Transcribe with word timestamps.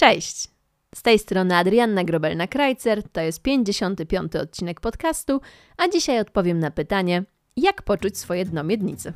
Cześć! 0.00 0.48
Z 0.94 1.02
tej 1.02 1.18
strony 1.18 1.56
Adrianna 1.56 2.04
Grobelna-Krajcer, 2.04 3.02
to 3.12 3.20
jest 3.20 3.42
55. 3.42 4.36
odcinek 4.36 4.80
podcastu, 4.80 5.40
a 5.76 5.88
dzisiaj 5.88 6.20
odpowiem 6.20 6.58
na 6.58 6.70
pytanie, 6.70 7.24
jak 7.56 7.82
poczuć 7.82 8.18
swoje 8.18 8.44
dno 8.44 8.64
miednicy. 8.64 9.12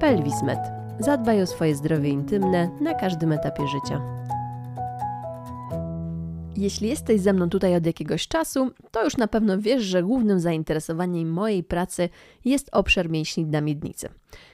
Pelwismed. 0.00 0.58
Zadbaj 0.98 1.42
o 1.42 1.46
swoje 1.46 1.74
zdrowie 1.74 2.08
intymne 2.08 2.70
na 2.80 2.94
każdym 2.94 3.32
etapie 3.32 3.66
życia. 3.66 4.00
Jeśli 6.56 6.88
jesteś 6.88 7.20
ze 7.20 7.32
mną 7.32 7.50
tutaj 7.50 7.76
od 7.76 7.86
jakiegoś 7.86 8.28
czasu, 8.28 8.70
to 8.90 9.04
już 9.04 9.16
na 9.16 9.28
pewno 9.28 9.58
wiesz, 9.58 9.82
że 9.82 10.02
głównym 10.02 10.40
zainteresowaniem 10.40 11.30
mojej 11.30 11.64
pracy 11.64 12.08
jest 12.44 12.68
obszar 12.72 13.10
mięśni 13.10 13.46
dna 13.46 13.60
miednicy. 13.60 14.08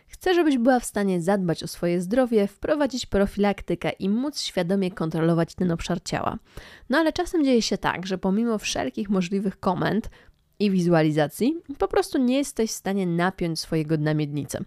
Chcę, 0.09 0.35
żebyś 0.35 0.59
była 0.59 0.81
w 0.81 0.85
stanie 0.85 1.21
zadbać 1.21 1.63
o 1.63 1.67
swoje 1.67 2.01
zdrowie, 2.01 2.47
wprowadzić 2.47 3.07
profilaktykę 3.07 3.91
i 3.91 4.09
móc 4.09 4.41
świadomie 4.41 4.91
kontrolować 4.91 5.55
ten 5.55 5.73
obszar 5.73 6.03
ciała. 6.03 6.39
No 6.91 6.99
ale 6.99 7.13
czasem 7.13 7.45
dzieje 7.45 7.63
się 7.63 7.79
tak, 7.79 8.07
że 8.07 8.19
pomimo 8.19 8.59
wszelkich 8.59 9.11
możliwych 9.11 9.61
komend 9.61 10.11
i 10.59 10.71
wizualizacji, 10.71 11.57
po 11.79 11.89
prostu 11.89 12.19
nie 12.19 12.37
jesteś 12.37 12.71
w 12.71 12.75
stanie 12.75 13.07
napiąć 13.07 13.61
swojego 13.61 13.97
dna 13.97 14.15
miednicy. 14.15 14.65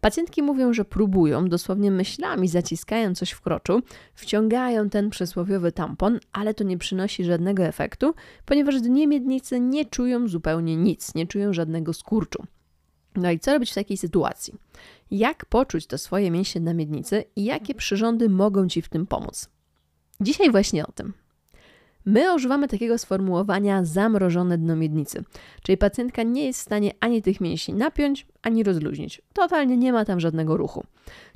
Pacjentki 0.00 0.42
mówią, 0.42 0.72
że 0.72 0.84
próbują, 0.84 1.48
dosłownie 1.48 1.90
myślami 1.90 2.48
zaciskają 2.48 3.14
coś 3.14 3.30
w 3.30 3.40
kroczu, 3.40 3.82
wciągają 4.14 4.90
ten 4.90 5.10
przysłowiowy 5.10 5.72
tampon, 5.72 6.20
ale 6.32 6.54
to 6.54 6.64
nie 6.64 6.78
przynosi 6.78 7.24
żadnego 7.24 7.62
efektu, 7.62 8.14
ponieważ 8.44 8.80
dnie 8.80 9.06
miednicy 9.06 9.60
nie 9.60 9.84
czują 9.84 10.28
zupełnie 10.28 10.76
nic, 10.76 11.14
nie 11.14 11.26
czują 11.26 11.52
żadnego 11.52 11.92
skurczu. 11.92 12.46
No 13.16 13.30
i 13.30 13.38
co 13.38 13.52
robić 13.52 13.70
w 13.70 13.74
takiej 13.74 13.96
sytuacji? 13.96 14.54
Jak 15.10 15.46
poczuć 15.46 15.86
to 15.86 15.98
swoje 15.98 16.30
mięśnie 16.30 16.60
na 16.60 16.74
miednicy 16.74 17.24
i 17.36 17.44
jakie 17.44 17.74
przyrządy 17.74 18.28
mogą 18.28 18.68
Ci 18.68 18.82
w 18.82 18.88
tym 18.88 19.06
pomóc? 19.06 19.48
Dzisiaj 20.20 20.50
właśnie 20.50 20.86
o 20.86 20.92
tym. 20.92 21.12
My 22.04 22.34
używamy 22.34 22.68
takiego 22.68 22.98
sformułowania 22.98 23.84
zamrożone 23.84 24.58
dno 24.58 24.76
miednicy, 24.76 25.24
czyli 25.62 25.78
pacjentka 25.78 26.22
nie 26.22 26.44
jest 26.44 26.60
w 26.60 26.62
stanie 26.62 26.92
ani 27.00 27.22
tych 27.22 27.40
mięśni 27.40 27.74
napiąć, 27.74 28.26
ani 28.42 28.62
rozluźnić. 28.62 29.22
Totalnie 29.32 29.76
nie 29.76 29.92
ma 29.92 30.04
tam 30.04 30.20
żadnego 30.20 30.56
ruchu. 30.56 30.84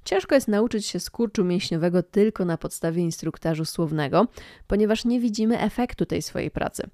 Ciężko 0.04 0.34
jest 0.34 0.48
nauczyć 0.48 0.86
się 0.86 1.00
skurczu 1.00 1.44
mięśniowego 1.44 2.02
tylko 2.02 2.44
na 2.44 2.58
podstawie 2.58 3.02
instruktażu 3.02 3.64
słownego, 3.64 4.26
ponieważ 4.66 5.04
nie 5.04 5.20
widzimy 5.20 5.60
efektu 5.60 6.06
tej 6.06 6.22
swojej 6.22 6.50
pracy. 6.50 6.90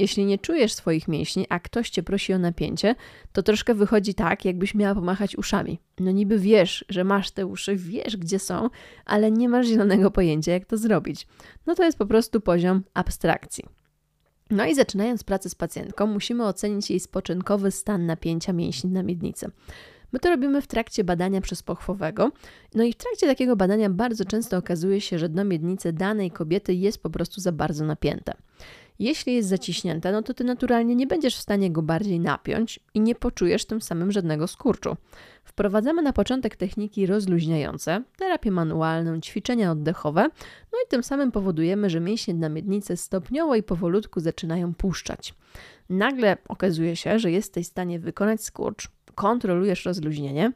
Jeśli 0.00 0.24
nie 0.24 0.38
czujesz 0.38 0.72
swoich 0.72 1.08
mięśni, 1.08 1.46
a 1.48 1.60
ktoś 1.60 1.90
cię 1.90 2.02
prosi 2.02 2.32
o 2.32 2.38
napięcie, 2.38 2.94
to 3.32 3.42
troszkę 3.42 3.74
wychodzi 3.74 4.14
tak, 4.14 4.44
jakbyś 4.44 4.74
miała 4.74 4.94
pomachać 4.94 5.36
uszami. 5.36 5.80
No 5.98 6.10
niby 6.10 6.38
wiesz, 6.38 6.84
że 6.88 7.04
masz 7.04 7.30
te 7.30 7.46
uszy, 7.46 7.76
wiesz 7.76 8.16
gdzie 8.16 8.38
są, 8.38 8.70
ale 9.04 9.30
nie 9.30 9.48
masz 9.48 9.66
zielonego 9.66 10.10
pojęcia, 10.10 10.52
jak 10.52 10.66
to 10.66 10.76
zrobić. 10.76 11.26
No 11.66 11.74
to 11.74 11.84
jest 11.84 11.98
po 11.98 12.06
prostu 12.06 12.40
poziom 12.40 12.82
abstrakcji. 12.94 13.64
No 14.50 14.66
i 14.66 14.74
zaczynając 14.74 15.24
pracę 15.24 15.48
z 15.48 15.54
pacjentką, 15.54 16.06
musimy 16.06 16.44
ocenić 16.44 16.90
jej 16.90 17.00
spoczynkowy 17.00 17.70
stan 17.70 18.06
napięcia 18.06 18.52
mięśni 18.52 18.90
na 18.90 19.02
miednicy. 19.02 19.50
My 20.12 20.18
to 20.18 20.30
robimy 20.30 20.62
w 20.62 20.66
trakcie 20.66 21.04
badania 21.04 21.40
przezpochwowego. 21.40 22.30
No 22.74 22.84
i 22.84 22.92
w 22.92 22.96
trakcie 22.96 23.26
takiego 23.26 23.56
badania 23.56 23.90
bardzo 23.90 24.24
często 24.24 24.56
okazuje 24.56 25.00
się, 25.00 25.18
że 25.18 25.28
dno 25.28 25.44
miednicy 25.44 25.92
danej 25.92 26.30
kobiety 26.30 26.74
jest 26.74 27.02
po 27.02 27.10
prostu 27.10 27.40
za 27.40 27.52
bardzo 27.52 27.84
napięte. 27.84 28.34
Jeśli 29.00 29.34
jest 29.34 29.48
zaciśnięte, 29.48 30.12
no 30.12 30.22
to 30.22 30.34
ty 30.34 30.44
naturalnie 30.44 30.94
nie 30.94 31.06
będziesz 31.06 31.36
w 31.36 31.40
stanie 31.40 31.70
go 31.70 31.82
bardziej 31.82 32.20
napiąć 32.20 32.80
i 32.94 33.00
nie 33.00 33.14
poczujesz 33.14 33.64
tym 33.64 33.80
samym 33.80 34.12
żadnego 34.12 34.46
skurczu. 34.46 34.96
Wprowadzamy 35.44 36.02
na 36.02 36.12
początek 36.12 36.56
techniki 36.56 37.06
rozluźniające, 37.06 38.02
terapię 38.16 38.50
manualną, 38.50 39.20
ćwiczenia 39.20 39.70
oddechowe, 39.70 40.22
no 40.72 40.78
i 40.86 40.88
tym 40.88 41.02
samym 41.02 41.32
powodujemy, 41.32 41.90
że 41.90 42.00
mięśnie 42.00 42.34
na 42.34 42.48
miednicy 42.48 42.96
stopniowo 42.96 43.54
i 43.54 43.62
powolutku 43.62 44.20
zaczynają 44.20 44.74
puszczać. 44.74 45.34
Nagle 45.88 46.36
okazuje 46.48 46.96
się, 46.96 47.18
że 47.18 47.30
jesteś 47.30 47.66
w 47.66 47.70
stanie 47.70 47.98
wykonać 47.98 48.44
skurcz, 48.44 48.88
kontrolujesz 49.14 49.84
rozluźnienie, 49.84 50.52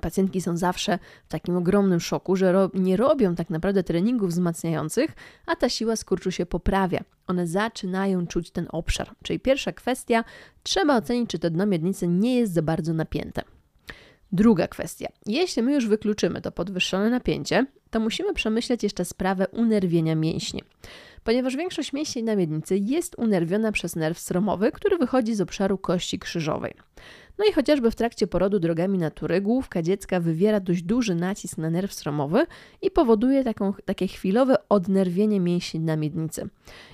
Pacjentki 0.00 0.40
są 0.40 0.56
zawsze 0.56 0.98
w 1.24 1.28
takim 1.28 1.56
ogromnym 1.56 2.00
szoku, 2.00 2.36
że 2.36 2.52
ro 2.52 2.70
nie 2.74 2.96
robią 2.96 3.34
tak 3.34 3.50
naprawdę 3.50 3.82
treningów 3.82 4.30
wzmacniających, 4.30 5.10
a 5.46 5.56
ta 5.56 5.68
siła 5.68 5.96
skurczu 5.96 6.30
się 6.30 6.46
poprawia. 6.46 7.00
One 7.26 7.46
zaczynają 7.46 8.26
czuć 8.26 8.50
ten 8.50 8.66
obszar. 8.70 9.10
Czyli 9.22 9.40
pierwsza 9.40 9.72
kwestia, 9.72 10.24
trzeba 10.62 10.96
ocenić, 10.96 11.30
czy 11.30 11.38
to 11.38 11.50
dno 11.50 11.66
miednicy 11.66 12.08
nie 12.08 12.36
jest 12.36 12.52
za 12.52 12.62
bardzo 12.62 12.92
napięte. 12.92 13.42
Druga 14.32 14.68
kwestia. 14.68 15.08
Jeśli 15.26 15.62
my 15.62 15.74
już 15.74 15.88
wykluczymy 15.88 16.40
to 16.40 16.52
podwyższone 16.52 17.10
napięcie, 17.10 17.66
to 17.90 18.00
musimy 18.00 18.34
przemyśleć 18.34 18.82
jeszcze 18.82 19.04
sprawę 19.04 19.48
unerwienia 19.48 20.14
mięśni. 20.14 20.62
Ponieważ 21.24 21.56
większość 21.56 21.92
mięśni 21.92 22.22
na 22.22 22.36
miednicy 22.36 22.78
jest 22.78 23.18
unerwiona 23.18 23.72
przez 23.72 23.96
nerw 23.96 24.18
sromowy, 24.18 24.72
który 24.72 24.98
wychodzi 24.98 25.34
z 25.34 25.40
obszaru 25.40 25.78
kości 25.78 26.18
krzyżowej. 26.18 26.74
No 27.38 27.44
i 27.50 27.52
chociażby 27.52 27.90
w 27.90 27.94
trakcie 27.94 28.26
porodu 28.26 28.58
drogami 28.58 28.98
natury 28.98 29.40
główka 29.40 29.82
dziecka 29.82 30.20
wywiera 30.20 30.60
dość 30.60 30.82
duży 30.82 31.14
nacisk 31.14 31.58
na 31.58 31.70
nerw 31.70 31.94
sromowy 31.94 32.46
i 32.82 32.90
powoduje 32.90 33.44
taką, 33.44 33.72
takie 33.84 34.06
chwilowe 34.06 34.56
odnerwienie 34.68 35.40
mięśni 35.40 35.80
na 35.80 35.96
miednicy. 35.96 36.48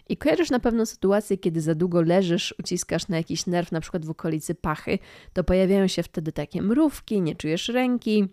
I 0.09 0.17
kojarzysz 0.17 0.51
na 0.51 0.61
pewno 0.61 0.87
sytuację, 0.87 1.39
kiedy 1.39 1.61
za 1.61 1.75
długo 1.75 2.03
leżysz, 2.03 2.55
uciskasz 2.59 3.09
na 3.09 3.17
jakiś 3.17 3.47
nerw, 3.47 3.73
na 3.73 3.81
przykład 3.81 4.07
w 4.07 4.11
okolicy 4.11 4.55
pachy, 4.55 4.99
to 5.33 5.45
pojawiają 5.45 5.87
się 5.87 6.03
wtedy 6.03 6.33
takie 6.33 6.63
mrówki, 6.63 7.21
nie 7.21 7.35
czujesz 7.35 7.69
ręki, 7.69 8.29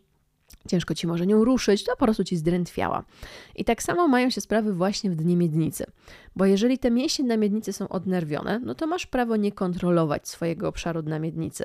ciężko 0.68 0.96
ci 0.96 1.08
może 1.08 1.28
nią 1.28 1.46
ruszyć, 1.46 1.84
to 1.84 1.92
po 1.92 2.06
prostu 2.06 2.24
ci 2.24 2.38
zdrętwiała. 2.38 3.04
I 3.56 3.66
tak 3.66 3.84
samo 3.84 4.08
mają 4.08 4.30
się 4.30 4.42
sprawy 4.42 4.74
właśnie 4.74 5.10
w 5.10 5.16
dnie 5.16 5.38
miednicy. 5.38 5.86
Bo 6.36 6.46
jeżeli 6.46 6.78
te 6.78 6.92
mięśnie 6.92 7.26
na 7.26 7.38
miednicy 7.38 7.74
są 7.74 7.88
odnerwione, 7.88 8.60
no 8.60 8.76
to 8.76 8.88
masz 8.88 9.06
prawo 9.06 9.36
nie 9.36 9.52
kontrolować 9.52 10.28
swojego 10.28 10.68
obszaru 10.68 11.02
na 11.02 11.20
miednicy. 11.20 11.64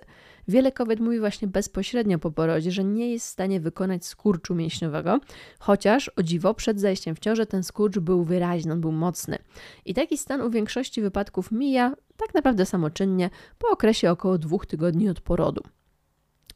Wiele 0.48 0.72
kobiet 0.72 1.00
mówi 1.00 1.20
właśnie 1.20 1.48
bezpośrednio 1.48 2.18
po 2.18 2.30
porodzie, 2.30 2.70
że 2.70 2.84
nie 2.84 3.12
jest 3.12 3.26
w 3.26 3.30
stanie 3.30 3.60
wykonać 3.60 4.06
skurczu 4.06 4.54
mięśniowego, 4.54 5.20
chociaż 5.58 6.10
o 6.16 6.22
dziwo 6.22 6.54
przed 6.54 6.80
zajściem 6.80 7.14
w 7.14 7.18
ciążę 7.18 7.46
ten 7.46 7.62
skurcz 7.62 7.98
był 7.98 8.24
wyraźny, 8.24 8.72
on 8.72 8.80
był 8.80 8.92
mocny. 8.92 9.38
I 9.84 9.94
taki 9.94 10.18
stan 10.18 10.40
u 10.40 10.50
większości 10.50 11.02
wypadków 11.02 11.52
mija 11.52 11.94
tak 12.16 12.34
naprawdę 12.34 12.66
samoczynnie 12.66 13.30
po 13.58 13.68
okresie 13.68 14.10
około 14.10 14.38
dwóch 14.38 14.66
tygodni 14.66 15.08
od 15.08 15.20
porodu. 15.20 15.62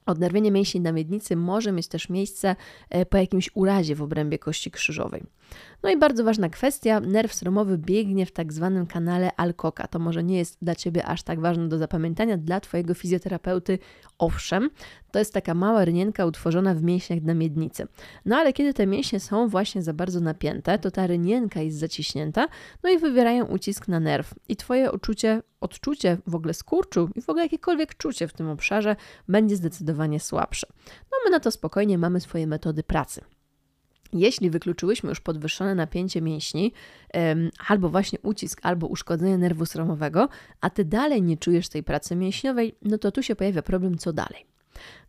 Odnerwienie 0.07 0.51
mięśni 0.51 0.81
na 0.81 0.93
miednicy 0.93 1.37
może 1.37 1.73
mieć 1.73 1.89
też 1.89 2.09
miejsce 2.09 2.57
e, 2.91 3.07
po 3.07 3.17
jakimś 3.17 3.51
urazie 3.55 3.95
w 3.95 4.03
obrębie 4.03 4.39
kości 4.39 4.71
krzyżowej. 4.71 5.23
No 5.83 5.91
i 5.91 5.97
bardzo 5.97 6.25
ważna 6.25 6.49
kwestia, 6.49 7.01
nerw 7.01 7.35
sromowy 7.35 7.79
biegnie 7.79 8.27
w 8.27 8.33
tak 8.33 8.53
zwanym 8.53 8.87
kanale 8.87 9.31
Alcoka. 9.37 9.87
To 9.87 9.99
może 9.99 10.25
nie 10.25 10.39
jest 10.39 10.59
dla 10.63 10.75
Ciebie 10.75 11.05
aż 11.05 11.23
tak 11.23 11.41
ważne 11.41 11.69
do 11.69 11.79
zapamiętania, 11.79 12.37
dla 12.37 12.61
Twojego 12.61 12.95
fizjoterapeuty 12.95 13.79
owszem, 14.19 14.71
to 15.11 15.19
jest 15.19 15.35
taka 15.35 15.55
mała 15.55 15.85
rynienka 15.85 16.27
utworzona 16.27 16.75
w 16.75 16.83
mięśniach 16.83 17.23
na 17.23 17.35
miednicy. 17.35 17.87
No 18.25 18.37
ale 18.37 18.53
kiedy 18.53 18.75
te 18.75 18.87
mięśnie 18.87 19.21
są 19.21 19.49
właśnie 19.49 19.83
za 19.83 19.93
bardzo 19.93 20.21
napięte, 20.21 20.79
to 20.79 20.91
ta 20.91 21.07
rynienka 21.07 21.61
jest 21.61 21.79
zaciśnięta, 21.79 22.49
no 22.83 22.91
i 22.91 22.99
wywierają 22.99 23.45
ucisk 23.45 23.89
na 23.89 24.01
nerw. 24.01 24.35
I 24.49 24.57
Twoje 24.57 24.93
uczucie, 24.93 25.43
odczucie 25.61 26.19
w 26.27 26.35
ogóle 26.35 26.55
skurczu 26.55 27.11
i 27.15 27.23
w 27.23 27.31
ogóle 27.31 27.45
jakiekolwiek 27.45 27.97
czucie 27.97 28.29
w 28.29 28.33
tym 28.33 28.49
obszarze 28.49 28.97
będzie 29.29 29.57
zdecydowanie 29.57 30.21
słabsze. 30.21 30.67
No 30.87 31.19
my 31.25 31.31
na 31.31 31.41
to 31.41 31.51
spokojnie 31.51 31.99
mamy 31.99 32.21
swoje 32.21 32.47
metody 32.47 32.83
pracy. 32.83 33.36
Jeśli 34.13 34.51
wykluczyłyśmy 34.51 35.09
już 35.09 35.21
podwyższone 35.21 35.75
napięcie 35.75 36.23
mięśni, 36.23 36.73
albo 37.69 37.89
właśnie 37.89 38.19
ucisk, 38.23 38.61
albo 38.63 38.87
uszkodzenie 38.87 39.39
nerwu 39.39 39.67
sromowego, 39.67 40.29
a 40.61 40.71
ty 40.71 40.85
dalej 40.85 41.23
nie 41.23 41.37
czujesz 41.37 41.69
tej 41.69 41.83
pracy 41.83 42.17
mięśniowej, 42.17 42.75
no 42.83 42.99
to 42.99 43.13
tu 43.13 43.23
się 43.23 43.37
pojawia 43.37 43.63
problem, 43.63 43.99
co 43.99 44.13
dalej. 44.13 44.47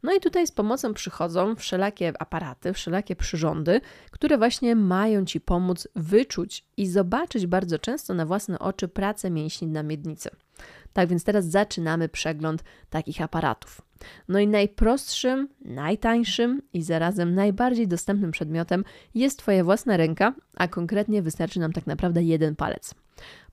No 0.04 0.14
i 0.14 0.20
tutaj 0.20 0.48
z 0.48 0.52
pomocą 0.52 0.94
przychodzą 0.94 1.56
wszelakie 1.56 2.14
aparaty, 2.20 2.74
wszelakie 2.74 3.16
przyrządy, 3.16 3.82
które 4.12 4.38
właśnie 4.38 4.76
mają 4.76 5.26
Ci 5.26 5.42
pomóc 5.42 5.88
wyczuć 5.96 6.66
i 6.78 6.88
zobaczyć 6.88 7.48
bardzo 7.48 7.80
często 7.80 8.14
na 8.14 8.26
własne 8.26 8.60
oczy 8.60 8.88
pracę 8.88 9.30
mięśni 9.30 9.68
na 9.68 9.84
miednicy. 9.84 10.30
Tak 10.98 11.10
więc 11.10 11.24
teraz 11.24 11.46
zaczynamy 11.46 12.10
przegląd 12.10 12.64
takich 12.90 13.22
aparatów. 13.22 13.82
No 14.28 14.40
i 14.40 14.48
najprostszym, 14.48 15.48
najtańszym 15.66 16.62
i 16.74 16.84
zarazem 16.84 17.36
najbardziej 17.36 17.88
dostępnym 17.88 18.32
przedmiotem 18.32 18.84
jest 19.16 19.40
Twoja 19.40 19.64
własna 19.64 19.98
ręka, 19.98 20.34
a 20.56 20.68
konkretnie 20.68 21.22
wystarczy 21.22 21.60
nam 21.60 21.74
tak 21.74 21.88
naprawdę 21.88 22.24
jeden 22.24 22.56
palec. 22.56 22.96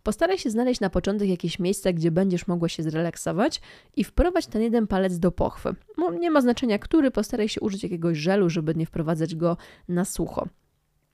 Postaraj 0.02 0.38
się 0.38 0.50
znaleźć 0.50 0.80
na 0.80 0.90
początek 0.90 1.28
jakieś 1.28 1.58
miejsce, 1.58 1.94
gdzie 1.94 2.10
będziesz 2.10 2.46
mogła 2.46 2.68
się 2.68 2.82
zrelaksować 2.82 3.60
i 3.96 4.04
wprowadź 4.04 4.46
ten 4.46 4.62
jeden 4.62 4.86
palec 4.86 5.18
do 5.18 5.30
pochwy. 5.30 5.74
Nie 6.20 6.30
ma 6.30 6.40
znaczenia 6.40 6.78
który, 6.78 7.10
postaraj 7.10 7.48
się 7.48 7.60
użyć 7.60 7.82
jakiegoś 7.82 8.18
żelu, 8.18 8.50
żeby 8.50 8.74
nie 8.74 8.86
wprowadzać 8.86 9.34
go 9.34 9.56
na 9.88 10.04
sucho. 10.04 10.48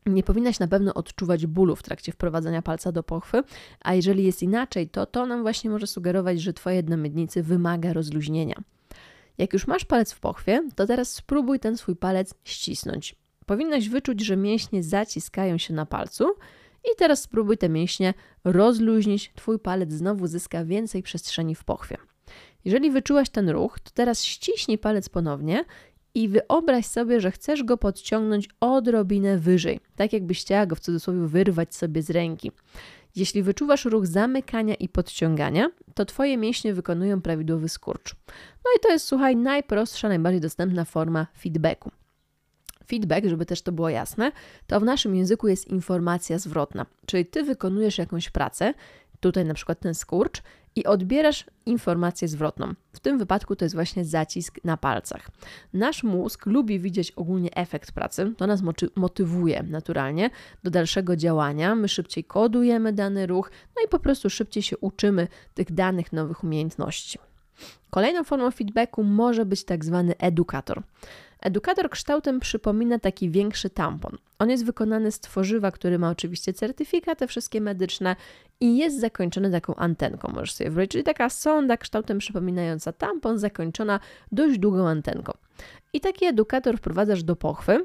Nie 0.06 0.22
powinnaś 0.22 0.58
na 0.58 0.68
pewno 0.68 0.94
odczuwać 0.94 1.46
bólu 1.46 1.76
w 1.76 1.82
trakcie 1.82 2.12
wprowadzania 2.12 2.62
palca 2.62 2.92
do 2.92 3.02
pochwy, 3.02 3.42
a 3.80 3.94
jeżeli 3.94 4.24
jest 4.24 4.42
inaczej, 4.42 4.88
to 4.88 5.06
to 5.06 5.26
nam 5.26 5.42
właśnie 5.42 5.70
może 5.70 5.86
sugerować, 5.86 6.40
że 6.40 6.52
Twoje 6.52 6.82
dno 6.82 6.96
miednicy 6.96 7.42
wymaga 7.42 7.92
rozluźnienia. 7.92 8.54
Jak 9.38 9.52
już 9.52 9.66
masz 9.66 9.84
palec 9.84 10.12
w 10.12 10.20
pochwie, 10.20 10.68
to 10.74 10.86
teraz 10.86 11.12
spróbuj 11.12 11.60
ten 11.60 11.76
swój 11.76 11.96
palec 11.96 12.34
ścisnąć. 12.44 13.16
powinnaś 13.46 13.88
wyczuć, 13.88 14.20
że 14.20 14.36
mięśnie 14.36 14.82
zaciskają 14.82 15.58
się 15.58 15.74
na 15.74 15.86
palcu 15.86 16.34
i 16.84 16.96
teraz 16.96 17.22
spróbuj 17.22 17.58
te 17.58 17.68
mięśnie 17.68 18.14
rozluźnić. 18.44 19.32
Twój 19.34 19.58
palec 19.58 19.92
znowu 19.92 20.26
zyska 20.26 20.64
więcej 20.64 21.02
przestrzeni 21.02 21.54
w 21.54 21.64
pochwie. 21.64 21.96
Jeżeli 22.64 22.90
wyczułaś 22.90 23.30
ten 23.30 23.48
ruch, 23.48 23.80
to 23.80 23.90
teraz 23.94 24.24
ściśnij 24.24 24.78
palec 24.78 25.08
ponownie 25.08 25.64
i 26.14 26.28
wyobraź 26.28 26.86
sobie, 26.86 27.20
że 27.20 27.30
chcesz 27.30 27.62
go 27.62 27.76
podciągnąć 27.76 28.48
odrobinę 28.60 29.38
wyżej, 29.38 29.80
tak 29.96 30.12
jakbyś 30.12 30.40
chciała 30.40 30.66
go 30.66 30.76
w 30.76 30.80
cudzysłowie 30.80 31.26
wyrwać 31.26 31.74
sobie 31.74 32.02
z 32.02 32.10
ręki. 32.10 32.52
Jeśli 33.16 33.42
wyczuwasz 33.42 33.84
ruch 33.84 34.06
zamykania 34.06 34.74
i 34.74 34.88
podciągania, 34.88 35.70
to 35.94 36.04
Twoje 36.04 36.36
mięśnie 36.36 36.74
wykonują 36.74 37.20
prawidłowy 37.20 37.68
skurcz. 37.68 38.16
No 38.64 38.70
i 38.76 38.80
to 38.82 38.88
jest, 38.88 39.06
słuchaj, 39.06 39.36
najprostsza, 39.36 40.08
najbardziej 40.08 40.40
dostępna 40.40 40.84
forma 40.84 41.26
feedbacku. 41.38 41.90
Feedback, 42.86 43.26
żeby 43.26 43.46
też 43.46 43.62
to 43.62 43.72
było 43.72 43.88
jasne, 43.88 44.32
to 44.66 44.80
w 44.80 44.84
naszym 44.84 45.14
języku 45.14 45.48
jest 45.48 45.68
informacja 45.68 46.38
zwrotna, 46.38 46.86
czyli 47.06 47.26
Ty 47.26 47.42
wykonujesz 47.42 47.98
jakąś 47.98 48.30
pracę, 48.30 48.74
tutaj 49.20 49.44
na 49.44 49.54
przykład 49.54 49.80
ten 49.80 49.94
skurcz, 49.94 50.42
i 50.76 50.84
odbierasz 50.86 51.44
informację 51.66 52.28
zwrotną. 52.28 52.74
W 52.92 53.00
tym 53.00 53.18
wypadku 53.18 53.56
to 53.56 53.64
jest 53.64 53.74
właśnie 53.74 54.04
zacisk 54.04 54.60
na 54.64 54.76
palcach. 54.76 55.28
Nasz 55.72 56.02
mózg 56.02 56.46
lubi 56.46 56.80
widzieć 56.80 57.12
ogólnie 57.12 57.54
efekt 57.54 57.92
pracy, 57.92 58.32
to 58.36 58.46
nas 58.46 58.62
motywuje 58.96 59.62
naturalnie 59.62 60.30
do 60.62 60.70
dalszego 60.70 61.16
działania. 61.16 61.74
My 61.74 61.88
szybciej 61.88 62.24
kodujemy 62.24 62.92
dany 62.92 63.26
ruch, 63.26 63.50
no 63.76 63.82
i 63.86 63.88
po 63.88 63.98
prostu 63.98 64.30
szybciej 64.30 64.62
się 64.62 64.78
uczymy 64.78 65.28
tych 65.54 65.72
danych 65.72 66.12
nowych 66.12 66.44
umiejętności. 66.44 67.18
Kolejną 67.90 68.24
formą 68.24 68.50
feedbacku 68.50 69.04
może 69.04 69.46
być 69.46 69.64
tak 69.64 69.84
zwany 69.84 70.14
edukator. 70.18 70.82
Edukator 71.42 71.90
kształtem 71.90 72.40
przypomina 72.40 72.98
taki 72.98 73.30
większy 73.30 73.70
tampon. 73.70 74.18
On 74.38 74.50
jest 74.50 74.64
wykonany 74.64 75.12
z 75.12 75.20
tworzywa, 75.20 75.70
który 75.70 75.98
ma 75.98 76.10
oczywiście 76.10 76.52
certyfikaty 76.52 77.26
wszystkie 77.26 77.60
medyczne 77.60 78.16
i 78.60 78.78
jest 78.78 79.00
zakończony 79.00 79.50
taką 79.50 79.74
antenką, 79.74 80.32
możesz 80.34 80.52
sobie 80.52 80.70
wyobrazić, 80.70 80.92
czyli 80.92 81.04
taka 81.04 81.30
sonda 81.30 81.76
kształtem 81.76 82.18
przypominająca 82.18 82.92
tampon, 82.92 83.38
zakończona 83.38 84.00
dość 84.32 84.58
długą 84.58 84.88
antenką. 84.88 85.32
I 85.92 86.00
taki 86.00 86.26
edukator 86.26 86.78
wprowadzasz 86.78 87.22
do 87.22 87.36
pochwy, 87.36 87.84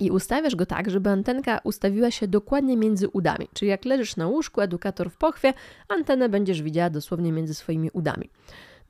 i 0.00 0.10
ustawiasz 0.10 0.56
go 0.56 0.66
tak, 0.66 0.90
żeby 0.90 1.10
antenka 1.10 1.60
ustawiła 1.64 2.10
się 2.10 2.28
dokładnie 2.28 2.76
między 2.76 3.08
udami. 3.08 3.48
Czyli 3.52 3.68
jak 3.68 3.84
leżysz 3.84 4.16
na 4.16 4.26
łóżku, 4.26 4.60
edukator 4.60 5.10
w 5.10 5.16
pochwie, 5.16 5.54
antenę 5.88 6.28
będziesz 6.28 6.62
widziała 6.62 6.90
dosłownie 6.90 7.32
między 7.32 7.54
swoimi 7.54 7.90
udami. 7.92 8.30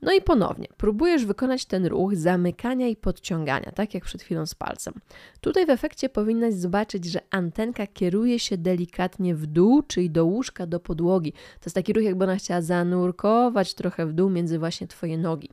No 0.01 0.13
i 0.13 0.21
ponownie, 0.21 0.67
próbujesz 0.77 1.25
wykonać 1.25 1.65
ten 1.65 1.85
ruch 1.85 2.15
zamykania 2.15 2.87
i 2.87 2.95
podciągania, 2.95 3.71
tak 3.71 3.93
jak 3.93 4.03
przed 4.03 4.21
chwilą 4.21 4.45
z 4.45 4.55
palcem. 4.55 4.93
Tutaj 5.41 5.65
w 5.65 5.69
efekcie 5.69 6.09
powinnaś 6.09 6.53
zobaczyć, 6.53 7.05
że 7.05 7.19
antenka 7.29 7.87
kieruje 7.87 8.39
się 8.39 8.57
delikatnie 8.57 9.35
w 9.35 9.45
dół, 9.45 9.83
czyli 9.83 10.09
do 10.09 10.25
łóżka, 10.25 10.67
do 10.67 10.79
podłogi. 10.79 11.31
To 11.31 11.65
jest 11.65 11.75
taki 11.75 11.93
ruch, 11.93 12.03
jakby 12.03 12.23
ona 12.23 12.35
chciała 12.35 12.61
zanurkować 12.61 13.73
trochę 13.73 14.05
w 14.05 14.13
dół 14.13 14.29
między 14.29 14.59
właśnie 14.59 14.87
Twoje 14.87 15.17
nogi. 15.17 15.49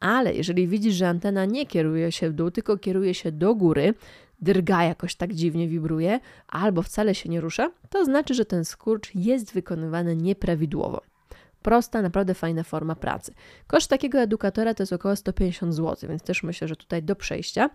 Ale 0.00 0.34
jeżeli 0.34 0.68
widzisz, 0.68 0.94
że 0.94 1.08
antena 1.08 1.44
nie 1.44 1.66
kieruje 1.66 2.12
się 2.12 2.30
w 2.30 2.32
dół, 2.32 2.50
tylko 2.50 2.78
kieruje 2.78 3.14
się 3.14 3.32
do 3.32 3.54
góry, 3.54 3.94
drga 4.40 4.84
jakoś 4.84 5.14
tak 5.14 5.34
dziwnie 5.34 5.68
wibruje, 5.68 6.20
albo 6.48 6.82
wcale 6.82 7.14
się 7.14 7.28
nie 7.28 7.40
rusza, 7.40 7.70
to 7.90 8.04
znaczy, 8.04 8.34
że 8.34 8.44
ten 8.44 8.64
skurcz 8.64 9.14
jest 9.14 9.52
wykonywany 9.52 10.16
nieprawidłowo. 10.16 11.11
Prosta, 11.62 12.02
naprawdę 12.02 12.34
fajna 12.34 12.62
forma 12.62 12.94
pracy. 12.94 13.34
Koszt 13.66 13.90
takiego 13.90 14.18
edukatora 14.18 14.74
to 14.74 14.82
jest 14.82 14.92
około 14.92 15.16
150 15.16 15.74
zł, 15.74 16.08
więc 16.08 16.22
też 16.22 16.42
myślę, 16.42 16.68
że 16.68 16.76
tutaj 16.76 17.02
do 17.02 17.16
przejścia. 17.16 17.70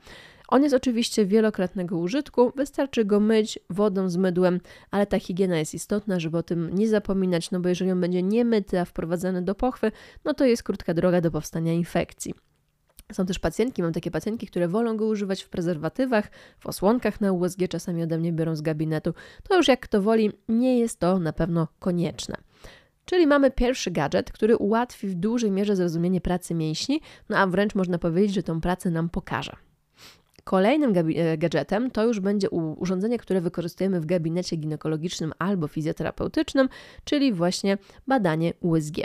On 0.47 0.63
jest 0.63 0.75
oczywiście 0.75 1.25
wielokrotnego 1.25 1.97
użytku, 1.97 2.51
wystarczy 2.55 3.05
go 3.05 3.19
myć 3.19 3.59
wodą 3.69 4.09
z 4.09 4.17
mydłem, 4.17 4.59
ale 4.91 5.05
ta 5.05 5.19
higiena 5.19 5.57
jest 5.57 5.73
istotna, 5.73 6.19
żeby 6.19 6.37
o 6.37 6.43
tym 6.43 6.75
nie 6.75 6.87
zapominać, 6.87 7.51
no 7.51 7.59
bo 7.59 7.69
jeżeli 7.69 7.91
on 7.91 8.01
będzie 8.01 8.23
niemyty, 8.23 8.79
a 8.79 8.85
wprowadzany 8.85 9.41
do 9.41 9.55
pochwy, 9.55 9.91
no 10.25 10.33
to 10.33 10.45
jest 10.45 10.63
krótka 10.63 10.93
droga 10.93 11.21
do 11.21 11.31
powstania 11.31 11.73
infekcji. 11.73 12.33
Są 13.11 13.25
też 13.25 13.39
pacjentki, 13.39 13.83
mam 13.83 13.93
takie 13.93 14.11
pacjentki, 14.11 14.47
które 14.47 14.67
wolą 14.67 14.97
go 14.97 15.05
używać 15.05 15.43
w 15.43 15.49
prezerwatywach, 15.49 16.31
w 16.59 16.67
osłonkach 16.67 17.21
na 17.21 17.31
USG, 17.31 17.59
czasami 17.69 18.03
ode 18.03 18.17
mnie 18.17 18.33
biorą 18.33 18.55
z 18.55 18.61
gabinetu. 18.61 19.13
To 19.49 19.57
już 19.57 19.67
jak 19.67 19.79
kto 19.79 20.01
woli, 20.01 20.31
nie 20.49 20.79
jest 20.79 20.99
to 20.99 21.19
na 21.19 21.33
pewno 21.33 21.67
konieczne. 21.79 22.35
Czyli 23.07 23.27
mamy 23.27 23.51
pierwszy 23.51 23.91
gadżet, 23.91 24.31
który 24.31 24.57
ułatwi 24.57 25.07
w 25.07 25.13
dużej 25.13 25.51
mierze 25.51 25.75
zrozumienie 25.75 26.21
pracy 26.21 26.53
mięśni, 26.53 27.01
no 27.29 27.37
a 27.37 27.47
wręcz 27.47 27.75
można 27.75 27.97
powiedzieć, 27.97 28.35
że 28.35 28.43
tą 28.43 28.61
pracę 28.61 28.89
nam 28.89 29.09
pokaże. 29.09 29.55
Kolejnym 30.43 30.93
e, 30.97 31.37
gadżetem 31.37 31.91
to 31.91 32.03
już 32.03 32.19
będzie 32.19 32.49
urządzenie, 32.49 33.17
które 33.17 33.41
wykorzystujemy 33.41 34.01
w 34.01 34.05
gabinecie 34.05 34.55
ginekologicznym 34.55 35.33
albo 35.39 35.67
fizjoterapeutycznym, 35.67 36.69
czyli 37.03 37.33
właśnie 37.33 37.77
badanie 38.07 38.53
USG. 38.59 38.95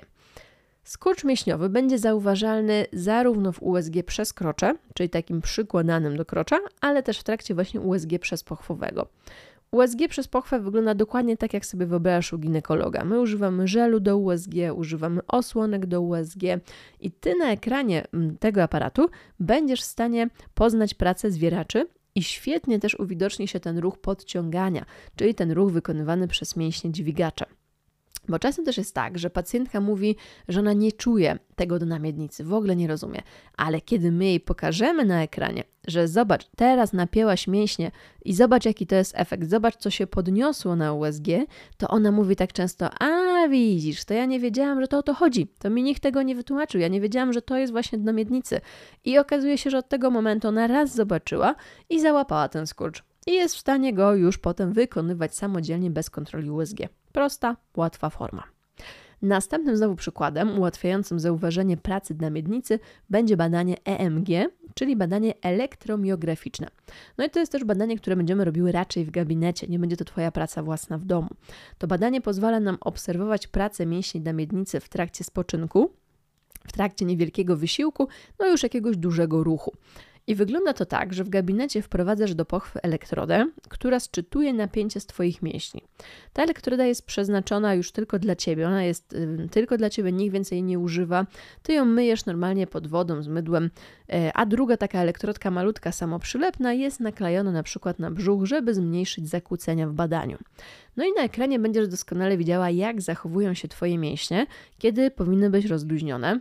Skurcz 0.85 1.25
mięśniowy 1.25 1.69
będzie 1.69 1.99
zauważalny 1.99 2.87
zarówno 2.93 3.53
w 3.53 3.63
USG 3.63 3.95
przez 4.07 4.33
krocze, 4.33 4.75
czyli 4.95 5.11
takim 5.11 5.41
przykładanym 5.41 6.17
do 6.17 6.25
krocza, 6.25 6.59
ale 6.81 7.03
też 7.03 7.19
w 7.19 7.25
trakcie 7.25 7.55
właśnie 7.55 7.81
USG 7.81 8.19
przez 8.21 8.45
pochwowego. 8.45 9.07
USG 9.73 10.09
przez 10.09 10.29
pochwę 10.29 10.61
wygląda 10.61 10.95
dokładnie 10.95 11.37
tak, 11.37 11.55
jak 11.55 11.67
sobie 11.67 11.87
wyobrażasz 11.87 12.33
u 12.33 12.39
ginekologa. 12.39 13.05
My 13.05 13.21
używamy 13.21 13.69
żelu 13.69 14.01
do 14.01 14.17
USG, 14.17 14.53
używamy 14.75 15.21
osłonek 15.27 15.87
do 15.87 16.01
USG 16.01 16.43
i 17.01 17.11
ty 17.11 17.35
na 17.35 17.51
ekranie 17.51 18.05
mm, 18.13 18.39
tego 18.39 18.63
aparatu 18.63 19.09
będziesz 19.41 19.81
w 19.81 19.85
stanie 19.85 20.29
poznać 20.55 20.95
pracę 20.95 21.31
zwieraczy 21.31 21.87
i 22.15 22.23
świetnie 22.23 22.79
też 22.79 22.95
uwidoczni 22.95 23.49
się 23.49 23.61
ten 23.61 23.79
ruch 23.79 23.99
podciągania, 23.99 24.85
czyli 25.17 25.35
ten 25.35 25.53
ruch 25.53 25.73
wykonywany 25.73 26.29
przez 26.29 26.57
mięśnie 26.57 26.93
dźwigacza. 26.93 27.47
Bo 28.29 28.39
czasem 28.39 28.65
też 28.65 28.79
jest 28.79 28.95
tak, 28.95 29.19
że 29.19 29.31
pacjentka 29.31 29.81
mówi, 29.81 30.17
że 30.49 30.61
ona 30.61 30.73
nie 30.73 30.93
czuje 30.93 31.39
tego 31.57 31.79
do 31.79 31.87
namiednicy, 31.87 32.45
w 32.45 32.55
ogóle 32.55 32.77
nie 32.77 32.89
rozumie, 32.89 33.23
ale 33.57 33.81
kiedy 33.81 34.13
my 34.13 34.25
jej 34.25 34.41
pokażemy 34.41 35.05
na 35.05 35.23
ekranie, 35.23 35.65
że 35.87 36.09
zobacz, 36.09 36.47
teraz 36.57 36.93
napięłaś 36.93 37.47
mięśnie 37.49 37.91
i 38.25 38.35
zobacz, 38.35 38.65
jaki 38.65 38.87
to 38.87 38.95
jest 38.95 39.13
efekt, 39.17 39.51
zobacz, 39.51 39.77
co 39.77 39.91
się 39.91 40.07
podniosło 40.07 40.77
na 40.77 40.93
USG, 40.93 41.27
to 41.77 41.89
ona 41.89 42.13
mówi 42.13 42.37
tak 42.37 42.53
często: 42.53 42.91
A 43.01 43.49
widzisz, 43.49 44.05
to 44.05 44.15
ja 44.15 44.27
nie 44.27 44.41
wiedziałam, 44.41 44.81
że 44.81 44.89
to 44.89 44.99
o 44.99 45.03
to 45.03 45.15
chodzi. 45.15 45.47
To 45.59 45.71
mi 45.71 45.83
nikt 45.83 46.03
tego 46.03 46.23
nie 46.23 46.35
wytłumaczył. 46.35 46.81
Ja 46.81 46.89
nie 46.89 47.01
wiedziałam, 47.01 47.33
że 47.33 47.43
to 47.43 47.57
jest 47.57 47.73
właśnie 47.73 47.99
dno 47.99 48.13
miednicy. 48.13 48.61
I 49.05 49.19
okazuje 49.19 49.59
się, 49.59 49.71
że 49.71 49.79
od 49.79 49.89
tego 49.89 50.11
momentu 50.11 50.49
ona 50.49 50.67
raz 50.67 50.95
zobaczyła 50.95 51.55
i 51.91 52.01
załapała 52.01 52.49
ten 52.49 52.67
skurcz. 52.67 53.03
I 53.27 53.33
jest 53.33 53.55
w 53.55 53.59
stanie 53.59 53.95
go 53.95 54.15
już 54.15 54.39
potem 54.39 54.73
wykonywać 54.73 55.37
samodzielnie 55.37 55.91
bez 55.91 56.11
kontroli 56.11 56.51
USG. 56.51 56.79
Prosta, 57.13 57.57
łatwa 57.77 58.11
forma. 58.11 58.43
Następnym 59.23 59.77
znowu 59.77 59.97
przykładem 59.97 60.59
ułatwiającym 60.59 61.21
zauważenie 61.21 61.77
pracy 61.77 62.15
na 62.21 62.31
miednicy 62.31 62.79
będzie 63.11 63.37
badanie 63.37 63.77
EMG, 63.85 64.29
czyli 64.75 64.97
badanie 64.97 65.35
elektromiograficzne. 65.43 66.69
No 67.19 67.25
i 67.25 67.31
to 67.31 67.41
jest 67.41 67.53
też 67.53 67.65
badanie, 67.65 67.97
które 67.97 68.17
będziemy 68.17 68.45
robiły 68.45 68.73
raczej 68.73 69.05
w 69.05 69.11
gabinecie, 69.11 69.67
nie 69.67 69.79
będzie 69.79 69.97
to 69.97 70.05
Twoja 70.05 70.33
praca 70.33 70.63
własna 70.63 70.99
w 70.99 71.05
domu. 71.05 71.29
To 71.79 71.87
badanie 71.87 72.21
pozwala 72.21 72.61
nam 72.61 72.79
obserwować 72.81 73.47
pracę 73.47 73.87
mięśni 73.87 74.21
na 74.21 74.33
miednicy 74.33 74.81
w 74.81 74.89
trakcie 74.89 75.25
spoczynku, 75.25 75.91
w 76.69 76.73
trakcie 76.73 77.05
niewielkiego 77.05 77.57
wysiłku, 77.57 78.09
no 78.39 78.47
już 78.47 78.63
jakiegoś 78.63 78.97
dużego 78.97 79.45
ruchu. 79.45 79.73
I 80.27 80.35
wygląda 80.35 80.73
to 80.73 80.87
tak, 80.87 81.15
że 81.15 81.25
w 81.25 81.29
gabinecie 81.29 81.83
wprowadzasz 81.83 82.35
do 82.35 82.45
pochwy 82.45 82.83
elektrodę, 82.83 83.47
która 83.69 84.01
sczytuje 84.01 84.53
napięcie 84.53 85.01
z 85.01 85.07
Twoich 85.07 85.43
mięśni. 85.43 85.83
Ta 86.33 86.43
elektroda 86.43 86.85
jest 86.87 87.07
przeznaczona 87.07 87.75
już 87.75 87.93
tylko 87.93 88.19
dla 88.19 88.37
Ciebie, 88.37 88.67
ona 88.67 88.85
jest 88.85 89.17
tylko 89.51 89.79
dla 89.79 89.91
Ciebie, 89.91 90.13
nikt 90.13 90.33
więcej 90.33 90.57
jej 90.57 90.63
nie 90.63 90.79
używa. 90.79 91.27
Ty 91.63 91.73
ją 91.73 91.85
myjesz 91.85 92.27
normalnie 92.27 92.67
pod 92.67 92.87
wodą 92.87 93.23
z 93.23 93.29
mydłem, 93.29 93.65
y, 93.65 93.71
a 94.35 94.47
druga 94.47 94.77
taka 94.77 94.99
elektrodka 94.99 95.51
malutka, 95.51 95.93
samoprzylepna 95.93 96.73
jest 96.73 97.01
naklejona 97.01 97.53
na 97.53 97.63
przykład 97.63 97.99
na 97.99 98.11
brzuch, 98.11 98.45
żeby 98.45 98.75
zmniejszyć 98.75 99.29
zakłócenia 99.29 99.89
w 99.89 99.93
badaniu. 99.93 100.39
No 100.97 101.05
i 101.05 101.13
na 101.17 101.23
ekranie 101.23 101.59
będziesz 101.59 101.89
doskonale 101.89 102.37
widziała, 102.37 102.71
jak 102.71 103.01
zachowują 103.01 103.55
się 103.55 103.69
Twoje 103.69 103.99
mięśnie, 103.99 104.47
kiedy 104.79 105.11
powinny 105.11 105.51
być 105.51 105.67
rozluźnione. 105.67 106.41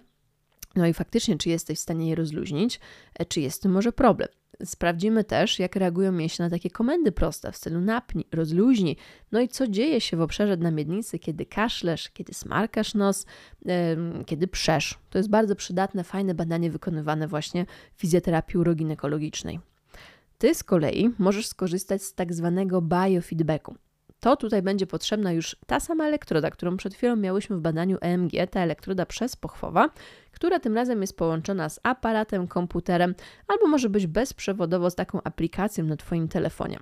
No 0.75 0.87
i 0.87 0.93
faktycznie, 0.93 1.37
czy 1.37 1.49
jesteś 1.49 1.79
w 1.79 1.81
stanie 1.81 2.09
je 2.09 2.15
rozluźnić, 2.15 2.79
e, 3.19 3.25
czy 3.25 3.41
jest 3.41 3.61
tym 3.61 3.71
może 3.71 3.91
problem. 3.91 4.29
Sprawdzimy 4.65 5.23
też, 5.23 5.59
jak 5.59 5.75
reagują 5.75 6.11
mięśnie 6.11 6.45
na 6.45 6.49
takie 6.49 6.69
komendy 6.69 7.11
proste 7.11 7.51
w 7.51 7.57
stylu 7.57 7.81
napnij, 7.81 8.25
rozluźnij. 8.31 8.97
No 9.31 9.41
i 9.41 9.47
co 9.47 9.67
dzieje 9.67 10.01
się 10.01 10.17
w 10.17 10.21
obszarze 10.21 10.57
dna 10.57 10.71
miednicy, 10.71 11.19
kiedy 11.19 11.45
kaszlesz, 11.45 12.09
kiedy 12.09 12.33
smarkasz 12.33 12.93
nos, 12.93 13.25
yy, 13.65 13.73
kiedy 14.25 14.47
przesz. 14.47 14.99
To 15.09 15.17
jest 15.17 15.29
bardzo 15.29 15.55
przydatne, 15.55 16.03
fajne 16.03 16.33
badanie 16.33 16.71
wykonywane 16.71 17.27
właśnie 17.27 17.65
w 17.95 18.01
fizjoterapii 18.01 18.59
uroginekologicznej. 18.59 19.59
Ty 20.37 20.55
z 20.55 20.63
kolei 20.63 21.09
możesz 21.19 21.47
skorzystać 21.47 22.03
z 22.03 22.13
tak 22.13 22.33
zwanego 22.33 22.81
biofeedbacku. 22.81 23.75
To 24.21 24.35
tutaj 24.35 24.61
będzie 24.61 24.87
potrzebna 24.87 25.31
już 25.31 25.55
ta 25.67 25.79
sama 25.79 26.05
elektroda, 26.05 26.51
którą 26.51 26.77
przed 26.77 26.93
chwilą 26.93 27.15
miałyśmy 27.15 27.57
w 27.57 27.61
badaniu 27.61 27.97
EMG, 28.01 28.31
ta 28.51 28.59
elektroda 28.59 29.05
przezpochwowa, 29.05 29.89
która 30.31 30.59
tym 30.59 30.75
razem 30.75 31.01
jest 31.01 31.17
połączona 31.17 31.69
z 31.69 31.79
aparatem, 31.83 32.47
komputerem 32.47 33.15
albo 33.47 33.67
może 33.67 33.89
być 33.89 34.07
bezprzewodowo 34.07 34.89
z 34.89 34.95
taką 34.95 35.19
aplikacją 35.23 35.85
na 35.85 35.97
Twoim 35.97 36.27
telefonie. 36.27 36.79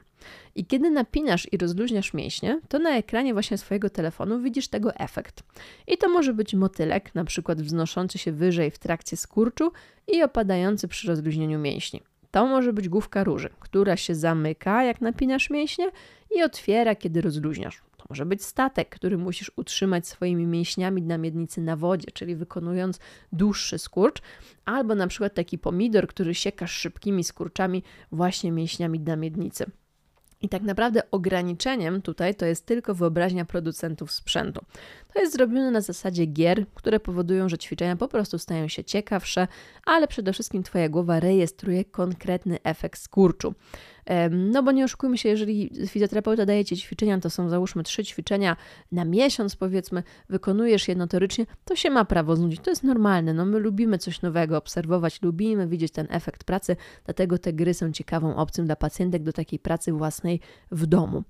I 0.55 0.65
kiedy 0.65 0.89
napinasz 0.89 1.53
i 1.53 1.57
rozluźniasz 1.57 2.13
mięśnie, 2.13 2.59
to 2.69 2.79
na 2.79 2.89
ekranie 2.97 3.33
właśnie 3.33 3.57
swojego 3.57 3.89
telefonu 3.89 4.39
widzisz 4.39 4.67
tego 4.67 4.95
efekt. 4.95 5.43
I 5.87 5.97
to 5.97 6.09
może 6.09 6.33
być 6.33 6.53
motylek, 6.53 7.15
na 7.15 7.25
przykład 7.25 7.61
wznoszący 7.61 8.17
się 8.17 8.31
wyżej 8.31 8.71
w 8.71 8.79
trakcie 8.79 9.17
skurczu 9.17 9.71
i 10.07 10.23
opadający 10.23 10.87
przy 10.87 11.07
rozluźnieniu 11.07 11.59
mięśni. 11.59 12.01
To 12.31 12.45
może 12.45 12.73
być 12.73 12.89
główka 12.89 13.23
róży, 13.23 13.49
która 13.59 13.97
się 13.97 14.15
zamyka, 14.15 14.83
jak 14.83 15.01
napinasz 15.01 15.49
mięśnie 15.49 15.91
i 16.35 16.43
otwiera, 16.43 16.95
kiedy 16.95 17.21
rozluźniasz. 17.21 17.81
To 17.97 18.05
może 18.09 18.25
być 18.25 18.43
statek, 18.43 18.89
który 18.89 19.17
musisz 19.17 19.51
utrzymać 19.55 20.07
swoimi 20.07 20.45
mięśniami 20.45 21.01
na 21.01 21.17
miednicy 21.17 21.61
na 21.61 21.75
wodzie, 21.75 22.11
czyli 22.13 22.35
wykonując 22.35 22.99
dłuższy 23.31 23.77
skurcz, 23.77 24.21
albo 24.65 24.95
na 24.95 25.07
przykład 25.07 25.33
taki 25.33 25.57
pomidor, 25.57 26.07
który 26.07 26.35
siekasz 26.35 26.71
szybkimi 26.71 27.23
skurczami 27.23 27.83
właśnie 28.11 28.51
mięśniami 28.51 28.99
na 28.99 29.15
miednicy. 29.15 29.65
I 30.41 30.49
tak 30.49 30.61
naprawdę 30.61 31.11
ograniczeniem 31.11 32.01
tutaj 32.01 32.35
to 32.35 32.45
jest 32.45 32.65
tylko 32.65 32.95
wyobraźnia 32.95 33.45
producentów 33.45 34.11
sprzętu. 34.11 34.65
To 35.13 35.19
jest 35.19 35.33
zrobione 35.33 35.71
na 35.71 35.81
zasadzie 35.81 36.25
gier, 36.25 36.65
które 36.75 36.99
powodują, 36.99 37.49
że 37.49 37.57
ćwiczenia 37.57 37.95
po 37.95 38.07
prostu 38.07 38.39
stają 38.39 38.67
się 38.67 38.83
ciekawsze, 38.83 39.47
ale 39.85 40.07
przede 40.07 40.33
wszystkim 40.33 40.63
Twoja 40.63 40.89
głowa 40.89 41.19
rejestruje 41.19 41.85
konkretny 41.85 42.57
efekt 42.63 43.01
skurczu. 43.01 43.53
No 44.31 44.63
bo 44.63 44.71
nie 44.71 44.83
oszukujmy 44.83 45.17
się, 45.17 45.29
jeżeli 45.29 45.71
fizjoterapeuta 45.87 46.45
daje 46.45 46.65
Ci 46.65 46.77
ćwiczenia, 46.77 47.19
to 47.19 47.29
są 47.29 47.49
załóżmy 47.49 47.83
trzy 47.83 48.03
ćwiczenia 48.03 48.55
na 48.91 49.05
miesiąc 49.05 49.55
powiedzmy, 49.55 50.03
wykonujesz 50.29 50.87
je 50.87 50.95
notorycznie, 50.95 51.45
to 51.65 51.75
się 51.75 51.89
ma 51.89 52.05
prawo 52.05 52.35
znudzić. 52.35 52.59
To 52.59 52.69
jest 52.69 52.83
normalne, 52.83 53.33
no 53.33 53.45
my 53.45 53.59
lubimy 53.59 53.97
coś 53.97 54.21
nowego 54.21 54.57
obserwować, 54.57 55.21
lubimy 55.21 55.67
widzieć 55.67 55.91
ten 55.91 56.07
efekt 56.09 56.43
pracy, 56.43 56.75
dlatego 57.05 57.37
te 57.37 57.53
gry 57.53 57.73
są 57.73 57.91
ciekawą 57.91 58.35
opcją 58.35 58.65
dla 58.65 58.75
pacjentek 58.75 59.23
do 59.23 59.33
takiej 59.33 59.59
pracy 59.59 59.91
własnej 59.91 60.39
w 60.71 60.85
domu. 60.85 61.23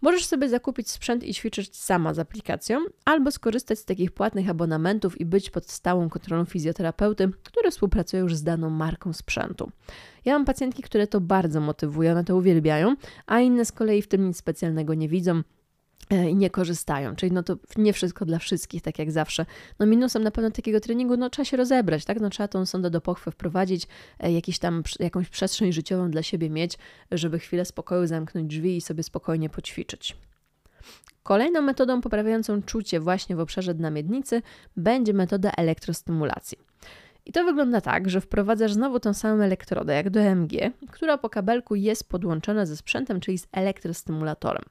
Możesz 0.00 0.26
sobie 0.26 0.48
zakupić 0.48 0.90
sprzęt 0.90 1.24
i 1.24 1.34
ćwiczyć 1.34 1.76
sama 1.76 2.14
z 2.14 2.18
aplikacją, 2.18 2.78
albo 3.04 3.30
skorzystać 3.30 3.78
z 3.78 3.84
takich 3.84 4.12
płatnych 4.12 4.50
abonamentów 4.50 5.20
i 5.20 5.24
być 5.24 5.50
pod 5.50 5.70
stałą 5.70 6.08
kontrolą 6.08 6.44
fizjoterapeuty, 6.44 7.30
który 7.42 7.70
współpracuje 7.70 8.22
już 8.22 8.34
z 8.34 8.42
daną 8.42 8.70
marką 8.70 9.12
sprzętu. 9.12 9.70
Ja 10.24 10.32
mam 10.32 10.44
pacjentki, 10.44 10.82
które 10.82 11.06
to 11.06 11.20
bardzo 11.20 11.60
motywują, 11.60 12.12
one 12.12 12.24
to 12.24 12.36
uwielbiają, 12.36 12.96
a 13.26 13.40
inne 13.40 13.64
z 13.64 13.72
kolei 13.72 14.02
w 14.02 14.08
tym 14.08 14.28
nic 14.28 14.36
specjalnego 14.36 14.94
nie 14.94 15.08
widzą, 15.08 15.42
i 16.10 16.34
nie 16.34 16.50
korzystają. 16.50 17.16
Czyli 17.16 17.32
no 17.32 17.42
to 17.42 17.56
nie 17.76 17.92
wszystko 17.92 18.24
dla 18.24 18.38
wszystkich, 18.38 18.82
tak 18.82 18.98
jak 18.98 19.10
zawsze. 19.10 19.46
No 19.78 19.86
minusem 19.86 20.22
na 20.22 20.30
pewno 20.30 20.50
takiego 20.50 20.80
treningu, 20.80 21.16
no 21.16 21.30
trzeba 21.30 21.44
się 21.44 21.56
rozebrać, 21.56 22.04
tak? 22.04 22.20
No 22.20 22.30
trzeba 22.30 22.48
tą 22.48 22.66
sondę 22.66 22.90
do 22.90 23.00
pochwy 23.00 23.30
wprowadzić, 23.30 23.86
e, 24.20 24.32
jakiś 24.32 24.58
tam, 24.58 24.82
jakąś 25.00 25.28
przestrzeń 25.28 25.72
życiową 25.72 26.10
dla 26.10 26.22
siebie 26.22 26.50
mieć, 26.50 26.78
żeby 27.10 27.38
chwilę 27.38 27.64
spokoju 27.64 28.06
zamknąć 28.06 28.46
drzwi 28.48 28.76
i 28.76 28.80
sobie 28.80 29.02
spokojnie 29.02 29.48
poćwiczyć. 29.48 30.16
Kolejną 31.22 31.62
metodą 31.62 32.00
poprawiającą 32.00 32.62
czucie 32.62 33.00
właśnie 33.00 33.36
w 33.36 33.40
obszarze 33.40 33.74
dna 33.74 33.90
miednicy 33.90 34.42
będzie 34.76 35.12
metoda 35.12 35.50
elektrostymulacji. 35.50 36.58
I 37.26 37.32
to 37.32 37.44
wygląda 37.44 37.80
tak, 37.80 38.10
że 38.10 38.20
wprowadzasz 38.20 38.72
znowu 38.72 39.00
tą 39.00 39.14
samą 39.14 39.42
elektrodę 39.42 39.94
jak 39.94 40.10
do 40.10 40.20
EMG, 40.20 40.52
która 40.90 41.18
po 41.18 41.30
kabelku 41.30 41.74
jest 41.74 42.08
podłączona 42.08 42.66
ze 42.66 42.76
sprzętem, 42.76 43.20
czyli 43.20 43.38
z 43.38 43.46
elektrostymulatorem. 43.52 44.62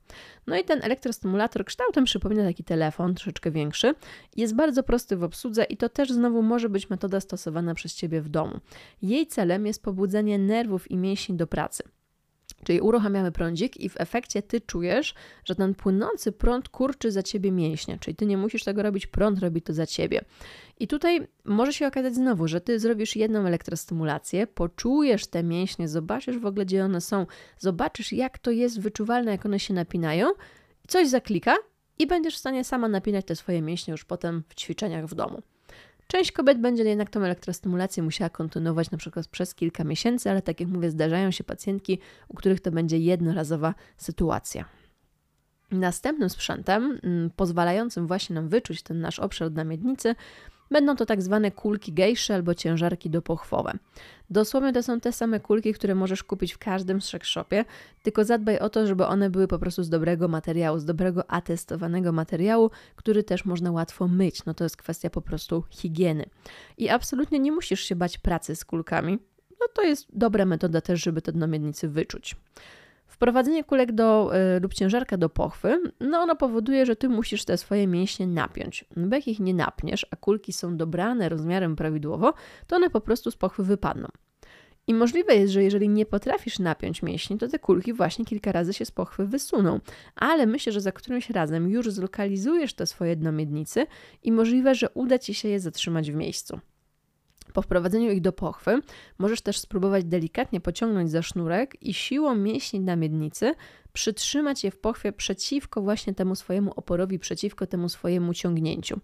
No 0.48 0.58
i 0.58 0.64
ten 0.64 0.84
elektrostymulator 0.84 1.66
kształtem 1.66 2.04
przypomina 2.04 2.44
taki 2.44 2.64
telefon, 2.64 3.16
troszeczkę 3.16 3.52
większy. 3.52 3.94
Jest 4.36 4.56
bardzo 4.56 4.84
prosty 4.84 5.18
w 5.18 5.24
obsłudze 5.24 5.64
i 5.64 5.78
to 5.78 5.90
też 5.90 6.12
znowu 6.12 6.42
może 6.42 6.70
być 6.70 6.90
metoda 6.90 7.20
stosowana 7.20 7.74
przez 7.74 7.96
Ciebie 7.96 8.22
w 8.22 8.30
domu. 8.30 8.60
Jej 9.02 9.28
celem 9.28 9.66
jest 9.66 9.84
pobudzenie 9.84 10.40
nerwów 10.40 10.92
i 10.92 10.98
mięśni 10.98 11.36
do 11.36 11.48
pracy. 11.48 11.84
Czyli 12.64 12.82
uruchamiamy 12.82 13.32
prądzik 13.32 13.78
i 13.78 13.90
w 13.90 14.02
efekcie 14.02 14.42
ty 14.42 14.62
czujesz, 14.62 15.14
że 15.46 15.56
ten 15.56 15.76
płynący 15.76 16.32
prąd 16.32 16.70
kurczy 16.70 17.12
za 17.12 17.24
ciebie 17.24 17.52
mięśnie, 17.52 17.98
czyli 18.00 18.16
ty 18.16 18.26
nie 18.26 18.38
musisz 18.38 18.64
tego 18.64 18.84
robić, 18.84 19.08
prąd 19.08 19.40
robi 19.40 19.62
to 19.62 19.74
za 19.74 19.86
ciebie. 19.86 20.22
I 20.80 20.88
tutaj 20.88 21.28
może 21.46 21.74
się 21.74 21.88
okazać 21.88 22.16
znowu, 22.16 22.48
że 22.48 22.62
ty 22.62 22.80
zrobisz 22.80 23.16
jedną 23.16 23.46
elektrostymulację, 23.46 24.48
poczujesz 24.48 25.28
te 25.28 25.44
mięśnie, 25.44 25.88
zobaczysz 25.88 26.38
w 26.38 26.46
ogóle, 26.46 26.66
gdzie 26.66 26.86
one 26.86 27.02
są, 27.02 27.26
zobaczysz, 27.58 28.14
jak 28.14 28.38
to 28.38 28.52
jest 28.52 28.82
wyczuwalne, 28.82 29.32
jak 29.32 29.46
one 29.46 29.60
się 29.60 29.74
napinają, 29.74 30.28
coś 30.88 31.08
zaklika 31.08 31.56
i 32.00 32.08
będziesz 32.08 32.36
w 32.36 32.40
stanie 32.40 32.64
sama 32.64 32.88
napinać 32.88 33.26
te 33.26 33.36
swoje 33.36 33.62
mięśnie 33.62 33.92
już 33.92 34.06
potem 34.06 34.44
w 34.50 34.56
ćwiczeniach 34.56 35.06
w 35.06 35.16
domu. 35.16 35.42
Część 36.08 36.32
kobiet 36.32 36.60
będzie 36.60 36.84
jednak 36.84 37.10
tą 37.10 37.22
elektrostymulację 37.22 38.04
musiała 38.04 38.30
kontynuować 38.30 38.92
na 38.92 38.98
przykład 38.98 39.28
przez 39.28 39.56
kilka 39.56 39.84
miesięcy, 39.84 40.30
ale 40.30 40.42
tak 40.42 40.60
jak 40.60 40.70
mówię, 40.70 40.92
zdarzają 40.92 41.32
się 41.32 41.44
pacjentki, 41.44 42.00
u 42.28 42.34
których 42.34 42.60
to 42.60 42.72
będzie 42.72 42.98
jednorazowa 42.98 43.74
sytuacja. 43.98 44.66
Następnym 45.72 46.30
sprzętem, 46.30 47.00
mm, 47.04 47.30
pozwalającym 47.36 48.08
właśnie 48.08 48.34
nam 48.34 48.50
wyczuć 48.50 48.84
ten 48.84 49.00
nasz 49.00 49.20
obszar 49.20 49.52
na 49.52 49.64
miednicy, 49.64 50.16
Będą 50.72 50.96
to 50.96 51.06
tak 51.06 51.22
zwane 51.22 51.52
kulki 51.52 51.94
gejsze 51.94 52.36
albo 52.36 52.56
ciężarki 52.56 53.10
dopochwowe. 53.10 53.74
Dosłownie 54.30 54.74
to 54.74 54.84
są 54.84 55.00
te 55.00 55.12
same 55.12 55.40
kulki, 55.40 55.74
które 55.74 55.96
możesz 55.96 56.24
kupić 56.24 56.54
w 56.54 56.58
każdym 56.58 57.00
shopie, 57.24 57.66
tylko 58.04 58.26
zadbaj 58.26 58.60
o 58.60 58.70
to, 58.70 58.88
żeby 58.88 59.06
one 59.06 59.30
były 59.30 59.48
po 59.48 59.60
prostu 59.60 59.84
z 59.84 59.90
dobrego 59.90 60.28
materiału, 60.28 60.80
z 60.80 60.86
dobrego 60.86 61.32
atestowanego 61.32 62.12
materiału, 62.12 62.72
który 62.96 63.24
też 63.24 63.46
można 63.46 63.72
łatwo 63.72 64.08
myć. 64.08 64.46
No 64.46 64.54
to 64.54 64.64
jest 64.64 64.78
kwestia 64.78 65.10
po 65.10 65.22
prostu 65.22 65.64
higieny. 65.70 66.26
I 66.78 66.90
absolutnie 66.90 67.40
nie 67.40 67.52
musisz 67.52 67.82
się 67.82 67.96
bać 67.96 68.18
pracy 68.18 68.56
z 68.56 68.66
kulkami. 68.66 69.20
No 69.60 69.68
to 69.74 69.82
jest 69.82 70.08
dobra 70.14 70.46
metoda 70.46 70.82
też, 70.82 71.04
żeby 71.04 71.22
te 71.22 71.32
dno 71.32 71.48
miednicy 71.48 71.88
wyczuć. 71.90 72.36
Wprowadzenie 73.16 73.64
kulek 73.64 73.92
do, 73.92 74.32
y, 74.58 74.60
lub 74.60 74.74
ciężarka 74.74 75.18
do 75.18 75.30
pochwy, 75.30 75.80
no 76.00 76.20
ono 76.20 76.36
powoduje, 76.36 76.86
że 76.86 76.96
ty 76.96 77.10
musisz 77.10 77.46
te 77.46 77.58
swoje 77.58 77.88
mięśnie 77.88 78.28
napiąć. 78.28 78.86
No 78.96 79.08
bo 79.08 79.16
jak 79.16 79.28
ich 79.28 79.40
nie 79.40 79.54
napniesz, 79.54 80.06
a 80.12 80.16
kulki 80.16 80.54
są 80.54 80.78
dobrane 80.78 81.30
rozmiarem 81.30 81.76
prawidłowo, 81.76 82.34
to 82.68 82.76
one 82.76 82.90
po 82.90 83.02
prostu 83.02 83.32
z 83.32 83.36
pochwy 83.36 83.64
wypadną. 83.64 84.08
I 84.88 84.94
możliwe 84.94 85.36
jest, 85.36 85.54
że 85.54 85.64
jeżeli 85.64 85.90
nie 85.90 86.06
potrafisz 86.06 86.60
napiąć 86.60 87.04
mięśni, 87.04 87.38
to 87.38 87.48
te 87.48 87.60
kulki 87.60 87.94
właśnie 87.94 88.26
kilka 88.26 88.52
razy 88.52 88.74
się 88.74 88.86
z 88.86 88.92
pochwy 88.92 89.26
wysuną. 89.26 89.80
Ale 90.16 90.46
myślę, 90.46 90.72
że 90.72 90.82
za 90.82 90.92
którymś 90.92 91.30
razem 91.30 91.70
już 91.70 91.92
zlokalizujesz 91.92 92.74
te 92.74 92.86
swoje 92.86 93.16
dno 93.16 93.32
miednicy 93.32 93.88
i 94.24 94.32
możliwe, 94.32 94.76
że 94.76 94.90
uda 94.90 95.20
ci 95.20 95.34
się 95.34 95.48
je 95.48 95.60
zatrzymać 95.60 96.12
w 96.12 96.16
miejscu. 96.16 96.60
Po 97.56 97.62
wprowadzeniu 97.62 98.12
ich 98.12 98.22
do 98.22 98.32
pochwy 98.32 98.82
możesz 99.18 99.42
też 99.42 99.60
spróbować 99.60 100.06
delikatnie 100.06 100.62
pociągnąć 100.62 101.12
za 101.12 101.22
sznurek 101.22 101.82
i 101.82 101.94
siłą 101.94 102.36
mięśni 102.36 102.80
na 102.80 102.96
miednicy 102.96 103.54
przytrzymać 103.94 104.64
je 104.64 104.72
w 104.72 104.78
pochwie 104.78 105.12
przeciwko 105.14 105.82
właśnie 105.82 106.14
temu 106.14 106.36
swojemu 106.36 106.72
oporowi, 106.76 107.20
przeciwko 107.20 107.68
temu 107.68 107.90
swojemu 107.90 108.34
ciągnięciu. 108.34 109.00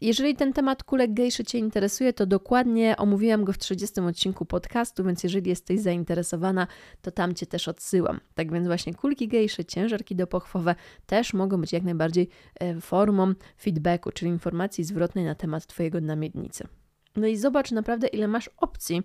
Jeżeli 0.00 0.34
ten 0.34 0.52
temat 0.52 0.84
kulek 0.84 1.14
gejszy 1.14 1.44
Cię 1.44 1.58
interesuje, 1.58 2.12
to 2.12 2.26
dokładnie 2.26 2.96
omówiłam 2.96 3.44
go 3.44 3.52
w 3.52 3.58
30 3.58 4.00
odcinku 4.00 4.44
podcastu, 4.44 5.04
więc 5.04 5.22
jeżeli 5.22 5.50
jesteś 5.50 5.80
zainteresowana, 5.80 6.66
to 7.02 7.10
tam 7.10 7.34
Cię 7.34 7.46
też 7.46 7.68
odsyłam. 7.68 8.20
Tak 8.34 8.52
więc 8.52 8.66
właśnie 8.66 8.94
kulki 8.94 9.28
gejsze, 9.28 9.64
ciężarki 9.64 10.16
dopochwowe 10.16 10.74
też 11.06 11.34
mogą 11.34 11.60
być 11.60 11.72
jak 11.72 11.82
najbardziej 11.82 12.28
e, 12.60 12.80
formą 12.80 13.34
feedbacku, 13.62 14.12
czyli 14.12 14.30
informacji 14.30 14.84
zwrotnej 14.84 15.24
na 15.24 15.34
temat 15.34 15.66
Twojego 15.66 16.00
namiednicy. 16.00 16.79
No 17.16 17.26
i 17.26 17.36
zobacz 17.36 17.70
naprawdę, 17.70 18.06
ile 18.06 18.28
masz 18.28 18.50
opcji. 18.56 19.02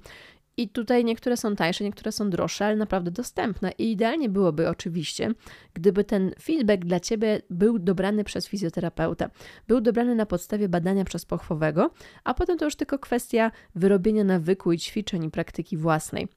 I 0.57 0.69
tutaj 0.69 1.05
niektóre 1.05 1.37
są 1.37 1.55
tańsze, 1.55 1.83
niektóre 1.83 2.11
są 2.11 2.29
droższe, 2.29 2.65
ale 2.65 2.75
naprawdę 2.75 3.11
dostępne. 3.11 3.71
I 3.71 3.91
idealnie 3.91 4.29
byłoby 4.29 4.69
oczywiście, 4.69 5.31
gdyby 5.73 6.03
ten 6.03 6.31
feedback 6.41 6.85
dla 6.85 6.99
Ciebie 6.99 7.41
był 7.49 7.79
dobrany 7.79 8.23
przez 8.23 8.47
fizjoterapeutę, 8.47 9.29
był 9.67 9.81
dobrany 9.81 10.15
na 10.15 10.25
podstawie 10.25 10.69
badania 10.69 11.05
przez 11.05 11.25
pochwowego, 11.25 11.91
a 12.23 12.33
potem 12.33 12.57
to 12.57 12.65
już 12.65 12.75
tylko 12.75 12.99
kwestia 12.99 13.51
wyrobienia 13.75 14.23
nawyku 14.23 14.71
i 14.71 14.77
ćwiczeń 14.77 15.23
i 15.23 15.31
praktyki 15.31 15.77
własnej. 15.77 16.27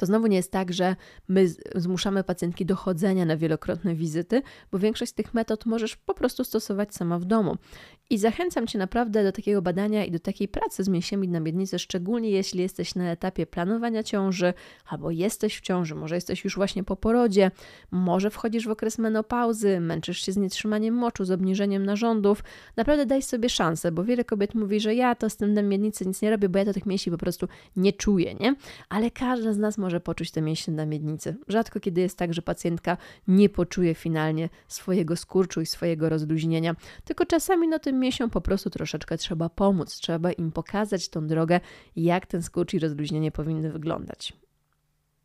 To 0.00 0.06
znowu 0.06 0.26
nie 0.26 0.36
jest 0.36 0.52
tak, 0.52 0.72
że 0.72 0.96
my 1.28 1.46
zmuszamy 1.74 2.24
pacjentki 2.24 2.66
do 2.66 2.76
chodzenia 2.76 3.24
na 3.24 3.36
wielokrotne 3.36 3.94
wizyty, 3.94 4.42
bo 4.72 4.78
większość 4.78 5.10
z 5.10 5.14
tych 5.14 5.34
metod 5.34 5.66
możesz 5.66 5.96
po 5.96 6.14
prostu 6.14 6.44
stosować 6.44 6.94
sama 6.94 7.18
w 7.18 7.24
domu. 7.24 7.56
I 8.10 8.18
zachęcam 8.18 8.66
Cię 8.66 8.78
naprawdę 8.78 9.24
do 9.24 9.32
takiego 9.32 9.62
badania 9.62 10.04
i 10.04 10.10
do 10.10 10.18
takiej 10.18 10.48
pracy 10.48 10.84
z 10.84 10.88
mięśniami 10.88 11.28
na 11.28 11.40
miednicy, 11.40 11.78
szczególnie 11.78 12.30
jeśli 12.30 12.60
jesteś 12.60 12.94
na 12.94 13.10
etapie 13.10 13.46
planowania 13.46 14.02
ciąży, 14.02 14.54
albo 14.88 15.10
jesteś 15.10 15.58
w 15.58 15.60
ciąży, 15.60 15.94
może 15.94 16.14
jesteś 16.14 16.44
już 16.44 16.56
właśnie 16.56 16.84
po 16.84 16.96
porodzie, 16.96 17.50
może 17.90 18.30
wchodzisz 18.30 18.66
w 18.66 18.70
okres 18.70 18.98
menopauzy, 18.98 19.80
męczysz 19.80 20.26
się 20.26 20.32
z 20.32 20.36
nietrzymaniem 20.36 20.94
moczu, 20.94 21.24
z 21.24 21.30
obniżeniem 21.30 21.86
narządów. 21.86 22.44
Naprawdę 22.76 23.06
daj 23.06 23.22
sobie 23.22 23.48
szansę, 23.48 23.92
bo 23.92 24.04
wiele 24.04 24.24
kobiet 24.24 24.54
mówi, 24.54 24.80
że 24.80 24.94
ja 24.94 25.14
to 25.14 25.30
z 25.30 25.36
tym 25.36 25.54
na 25.54 25.62
miednicy 25.62 26.06
nic 26.06 26.22
nie 26.22 26.30
robię, 26.30 26.48
bo 26.48 26.58
ja 26.58 26.64
to 26.64 26.72
tych 26.72 26.86
mięśni 26.86 27.12
po 27.12 27.18
prostu 27.18 27.48
nie 27.76 27.92
czuję, 27.92 28.34
nie? 28.34 28.54
Ale 28.88 29.10
każda 29.10 29.52
z 29.52 29.58
nas 29.58 29.78
może 29.78 29.89
może 29.90 30.00
poczuć 30.00 30.30
te 30.30 30.42
mięśnie 30.42 30.74
na 30.74 30.86
miednicy. 30.86 31.36
Rzadko 31.48 31.80
kiedy 31.80 32.00
jest 32.00 32.18
tak, 32.18 32.34
że 32.34 32.42
pacjentka 32.42 32.96
nie 33.28 33.48
poczuje 33.48 33.94
finalnie 33.94 34.48
swojego 34.68 35.16
skurczu 35.16 35.60
i 35.60 35.66
swojego 35.66 36.08
rozluźnienia, 36.08 36.76
tylko 37.04 37.26
czasami 37.26 37.68
no 37.68 37.78
tym 37.78 37.98
mięsiom 37.98 38.30
po 38.30 38.40
prostu 38.40 38.70
troszeczkę 38.70 39.18
trzeba 39.18 39.48
pomóc, 39.48 39.94
trzeba 39.94 40.32
im 40.32 40.52
pokazać 40.52 41.08
tą 41.08 41.26
drogę, 41.26 41.60
jak 41.96 42.26
ten 42.26 42.42
skurcz 42.42 42.74
i 42.74 42.78
rozluźnienie 42.78 43.32
powinny 43.32 43.72
wyglądać. 43.72 44.32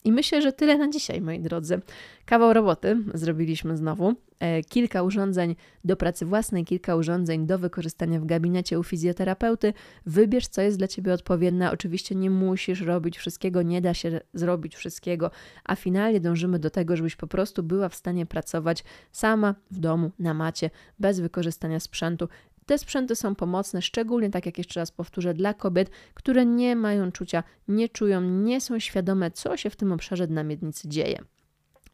I 0.06 0.12
myślę, 0.12 0.42
że 0.42 0.52
tyle 0.52 0.78
na 0.78 0.90
dzisiaj, 0.90 1.22
moi 1.22 1.40
drodzy. 1.40 1.82
Kawał 2.26 2.54
roboty 2.54 2.98
zrobiliśmy 3.14 3.78
znowu. 3.78 4.14
E, 4.40 4.64
kilka 4.64 5.04
urządzeń 5.04 5.56
do 5.84 5.96
pracy 5.96 6.26
własnej, 6.26 6.66
kilka 6.66 6.96
urządzeń 6.96 7.48
do 7.48 7.60
wykorzystania 7.60 8.20
w 8.20 8.26
gabinecie 8.26 8.80
u 8.80 8.84
fizjoterapeuty. 8.84 9.74
Wybierz, 10.06 10.48
co 10.48 10.62
jest 10.62 10.78
dla 10.78 10.88
Ciebie 10.88 11.14
odpowiednie. 11.14 11.72
Oczywiście 11.72 12.16
nie 12.16 12.30
musisz 12.30 12.82
robić 12.82 13.18
wszystkiego, 13.18 13.62
nie 13.62 13.82
da 13.82 13.94
się 13.94 14.22
zrobić 14.34 14.76
wszystkiego, 14.76 15.32
a 15.64 15.76
finalnie 15.76 16.20
dążymy 16.20 16.60
do 16.60 16.70
tego, 16.70 16.96
żebyś 16.96 17.16
po 17.16 17.28
prostu 17.28 17.64
była 17.64 17.90
w 17.90 17.96
stanie 17.96 18.26
pracować 18.26 18.84
sama 19.12 19.56
w 19.72 19.80
domu, 19.80 20.12
na 20.20 20.34
macie, 20.34 20.70
bez 21.00 21.20
wykorzystania 21.20 21.80
sprzętu. 21.80 22.28
Te 22.66 22.78
sprzęty 22.78 23.16
są 23.16 23.36
pomocne, 23.36 23.82
szczególnie 23.82 24.30
tak 24.30 24.46
jak 24.46 24.58
jeszcze 24.58 24.80
raz 24.80 24.92
powtórzę, 24.92 25.34
dla 25.34 25.54
kobiet, 25.54 25.90
które 26.14 26.46
nie 26.46 26.76
mają 26.76 27.12
czucia, 27.12 27.44
nie 27.68 27.90
czują, 27.90 28.22
nie 28.22 28.62
są 28.62 28.80
świadome, 28.80 29.32
co 29.32 29.58
się 29.58 29.70
w 29.70 29.76
tym 29.76 29.92
obszarze 29.92 30.28
na 30.28 30.44
miednicy 30.44 30.88
dzieje. 30.88 31.20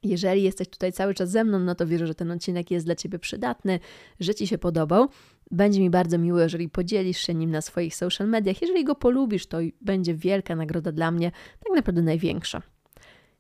Jeżeli 0.04 0.44
jesteś 0.44 0.68
tutaj 0.68 0.94
cały 0.94 1.14
czas 1.14 1.30
ze 1.32 1.44
mną, 1.44 1.60
no 1.60 1.76
to 1.76 1.88
wierzę, 1.88 2.08
że 2.08 2.16
ten 2.16 2.32
odcinek 2.32 2.72
jest 2.72 2.86
dla 2.86 2.96
Ciebie 2.96 3.20
przydatny, 3.20 3.80
że 4.20 4.36
Ci 4.36 4.48
się 4.48 4.58
podobał. 4.58 5.10
Będzie 5.52 5.80
mi 5.80 5.90
bardzo 5.90 6.18
miło, 6.18 6.40
jeżeli 6.40 6.70
podzielisz 6.70 7.18
się 7.18 7.34
nim 7.34 7.52
na 7.52 7.62
swoich 7.62 7.96
social 7.96 8.28
mediach. 8.28 8.62
Jeżeli 8.62 8.84
go 8.84 8.96
polubisz, 8.96 9.46
to 9.46 9.58
będzie 9.82 10.16
wielka 10.16 10.56
nagroda 10.56 10.92
dla 10.92 11.12
mnie, 11.12 11.32
tak 11.64 11.76
naprawdę 11.76 12.02
największa. 12.02 12.62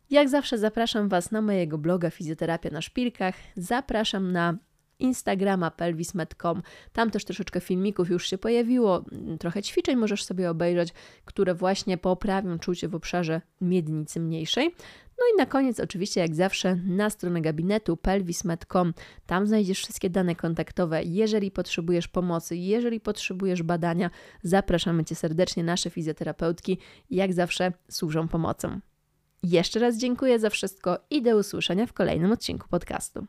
Jak 0.09 0.29
zawsze 0.29 0.57
zapraszam 0.57 1.09
Was 1.09 1.31
na 1.31 1.41
mojego 1.41 1.77
bloga 1.77 2.09
Fizjoterapia 2.09 2.69
na 2.69 2.81
Szpilkach. 2.81 3.35
Zapraszam 3.55 4.31
na 4.31 4.57
Instagrama 5.01 5.72
pelvis.com. 5.72 6.62
Tam 6.93 7.12
też 7.12 7.25
troszeczkę 7.25 7.60
filmików 7.60 8.10
już 8.10 8.29
się 8.29 8.38
pojawiło, 8.38 9.05
trochę 9.39 9.62
ćwiczeń 9.62 9.96
możesz 9.96 10.24
sobie 10.24 10.50
obejrzeć, 10.50 10.93
które 11.25 11.55
właśnie 11.55 11.98
poprawią 11.98 12.60
czucie 12.60 12.88
w 12.88 12.96
obszarze 12.96 13.41
miednicy 13.62 14.20
mniejszej. 14.20 14.75
No 15.22 15.25
i 15.34 15.38
na 15.38 15.46
koniec, 15.46 15.79
oczywiście, 15.79 16.22
jak 16.22 16.36
zawsze, 16.36 16.75
na 16.75 17.10
stronę 17.10 17.41
gabinetu 17.41 17.98
pelvis.com. 17.98 18.93
Tam 19.25 19.48
znajdziesz 19.48 19.77
wszystkie 19.77 20.10
dane 20.10 20.36
kontaktowe. 20.36 21.03
Jeżeli 21.03 21.51
potrzebujesz 21.51 22.08
pomocy, 22.08 22.55
jeżeli 22.55 23.00
potrzebujesz 23.00 23.63
badania, 23.63 24.10
zapraszamy 24.43 25.05
Cię 25.05 25.15
serdecznie. 25.15 25.63
Nasze 25.63 25.89
fizjoterapeutki, 25.89 26.77
jak 27.10 27.34
zawsze, 27.34 27.74
służą 27.89 28.27
pomocą. 28.27 28.79
Jeszcze 29.43 29.79
raz 29.79 29.98
dziękuję 29.98 30.39
za 30.39 30.50
wszystko 30.50 31.00
i 31.10 31.22
do 31.22 31.38
usłyszenia 31.38 31.86
w 31.86 31.93
kolejnym 31.93 32.31
odcinku 32.31 32.67
podcastu. 32.70 33.27